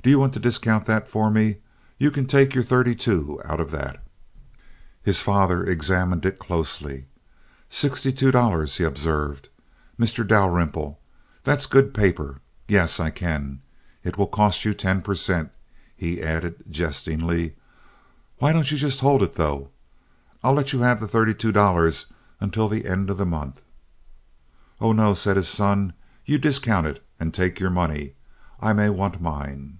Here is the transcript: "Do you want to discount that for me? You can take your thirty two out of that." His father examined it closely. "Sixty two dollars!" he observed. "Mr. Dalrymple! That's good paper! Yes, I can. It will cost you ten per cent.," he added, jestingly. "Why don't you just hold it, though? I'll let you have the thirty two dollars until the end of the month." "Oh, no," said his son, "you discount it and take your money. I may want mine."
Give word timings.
"Do 0.00 0.10
you 0.10 0.18
want 0.20 0.32
to 0.34 0.40
discount 0.40 0.86
that 0.86 1.06
for 1.06 1.30
me? 1.30 1.58
You 1.98 2.10
can 2.10 2.24
take 2.24 2.54
your 2.54 2.64
thirty 2.64 2.94
two 2.94 3.38
out 3.44 3.60
of 3.60 3.70
that." 3.72 4.02
His 5.02 5.20
father 5.20 5.62
examined 5.62 6.24
it 6.24 6.38
closely. 6.38 7.04
"Sixty 7.68 8.10
two 8.10 8.30
dollars!" 8.30 8.78
he 8.78 8.84
observed. 8.84 9.50
"Mr. 10.00 10.26
Dalrymple! 10.26 10.98
That's 11.44 11.66
good 11.66 11.92
paper! 11.92 12.38
Yes, 12.66 12.98
I 12.98 13.10
can. 13.10 13.60
It 14.02 14.16
will 14.16 14.28
cost 14.28 14.64
you 14.64 14.72
ten 14.72 15.02
per 15.02 15.14
cent.," 15.14 15.50
he 15.94 16.22
added, 16.22 16.64
jestingly. 16.70 17.56
"Why 18.38 18.54
don't 18.54 18.70
you 18.70 18.78
just 18.78 19.00
hold 19.00 19.22
it, 19.22 19.34
though? 19.34 19.68
I'll 20.42 20.54
let 20.54 20.72
you 20.72 20.80
have 20.80 21.00
the 21.00 21.06
thirty 21.08 21.34
two 21.34 21.52
dollars 21.52 22.06
until 22.40 22.66
the 22.66 22.86
end 22.86 23.10
of 23.10 23.18
the 23.18 23.26
month." 23.26 23.60
"Oh, 24.80 24.92
no," 24.92 25.12
said 25.12 25.36
his 25.36 25.48
son, 25.48 25.92
"you 26.24 26.38
discount 26.38 26.86
it 26.86 27.04
and 27.20 27.34
take 27.34 27.60
your 27.60 27.68
money. 27.68 28.14
I 28.58 28.72
may 28.72 28.88
want 28.88 29.20
mine." 29.20 29.74